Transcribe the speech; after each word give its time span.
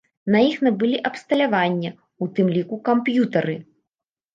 На 0.35 0.39
іх 0.51 0.55
набылі 0.67 1.01
абсталяванне, 1.11 1.95
у 2.23 2.33
тым 2.35 2.53
ліку 2.59 2.85
камп'ютары. 2.93 3.65